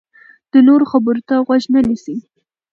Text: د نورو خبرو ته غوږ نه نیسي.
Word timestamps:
د 0.51 0.53
نورو 0.67 0.85
خبرو 0.91 1.21
ته 1.27 1.35
غوږ 1.45 1.63
نه 1.73 1.81
نیسي. 1.87 2.15